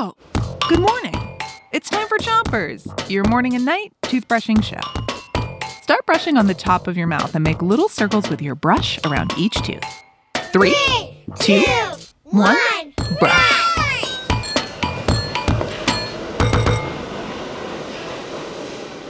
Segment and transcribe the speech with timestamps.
[0.00, 0.16] Whoa!
[0.66, 1.14] Good morning.
[1.72, 4.80] It's time for Chompers, your morning and night toothbrushing show.
[5.82, 8.98] Start brushing on the top of your mouth and make little circles with your brush
[9.04, 9.84] around each tooth.
[10.54, 10.74] Three,
[11.40, 11.62] two,
[12.24, 12.56] one,
[13.18, 14.06] brush.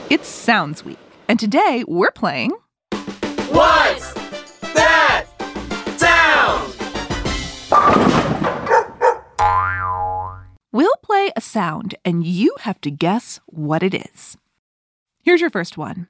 [0.09, 0.99] It's Sounds Week,
[1.29, 2.51] and today we're playing
[3.51, 4.00] What's
[11.51, 14.37] sound, and you have to guess what it is.
[15.21, 16.07] Here's your first one.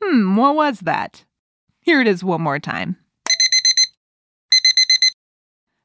[0.00, 1.24] Hmm, what was that?
[1.80, 2.96] Here it is one more time.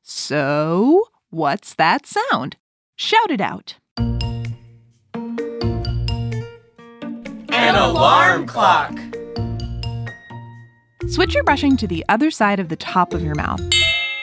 [0.04, 2.58] So, what's that sound?
[2.96, 3.76] Shout it out.
[7.52, 8.98] An alarm clock.
[11.08, 13.62] Switch your brushing to the other side of the top of your mouth,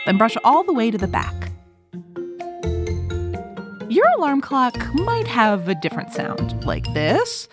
[0.07, 1.35] then brush all the way to the back.
[3.97, 7.49] Your alarm clock might have a different sound, like this,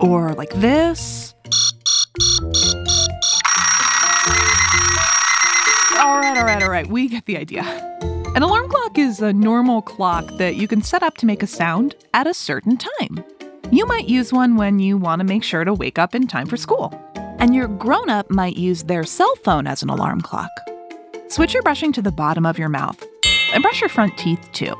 [0.00, 1.36] or like this.
[6.00, 7.62] All right, all right, all right, we get the idea.
[8.34, 11.46] An alarm clock is a normal clock that you can set up to make a
[11.46, 13.24] sound at a certain time.
[13.70, 16.48] You might use one when you want to make sure to wake up in time
[16.48, 16.92] for school.
[17.38, 20.50] And your grown up might use their cell phone as an alarm clock.
[21.28, 23.00] Switch your brushing to the bottom of your mouth
[23.54, 24.74] and brush your front teeth too.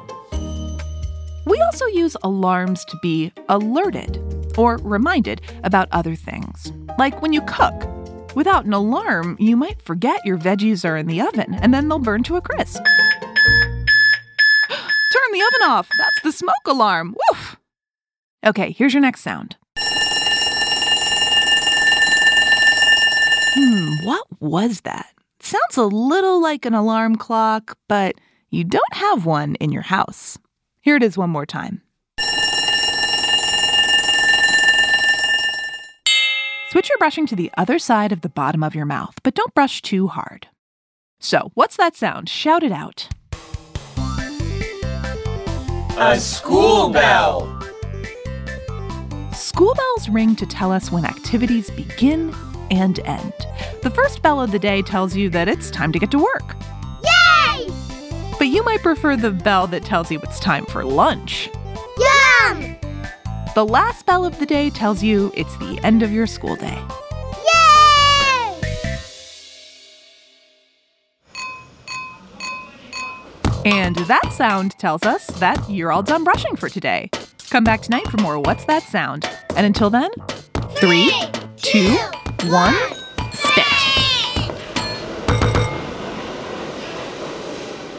[1.47, 4.21] We also use alarms to be alerted
[4.59, 7.89] or reminded about other things, like when you cook.
[8.35, 11.99] Without an alarm, you might forget your veggies are in the oven and then they'll
[12.01, 12.83] burn to a crisp.
[14.71, 15.89] Turn the oven off!
[15.97, 17.15] That's the smoke alarm!
[17.31, 17.57] Woof!
[18.45, 19.57] Okay, here's your next sound.
[23.57, 25.15] Hmm, what was that?
[25.39, 28.17] Sounds a little like an alarm clock, but
[28.55, 30.39] you don't have one in your house.
[30.81, 31.83] Here it is one more time.
[36.71, 39.55] Switch your brushing to the other side of the bottom of your mouth, but don't
[39.55, 40.49] brush too hard.
[41.19, 42.29] So, what's that sound?
[42.29, 43.09] Shout it out.
[45.99, 47.61] A school bell.
[49.33, 52.35] School bells ring to tell us when activities begin
[52.71, 53.33] and end.
[53.83, 56.54] The first bell of the day tells you that it's time to get to work.
[58.65, 61.51] You might prefer the bell that tells you it's time for lunch.
[61.99, 62.77] Yum!
[63.55, 66.83] The last bell of the day tells you it's the end of your school day.
[67.45, 68.61] Yay!
[73.67, 77.11] And that sound tells us that you're all done brushing for today.
[77.51, 79.29] Come back tonight for more What's That Sound?
[79.57, 80.09] And until then,
[80.81, 81.13] three,
[81.59, 81.95] two,
[82.47, 82.75] one,
[83.35, 83.94] spit.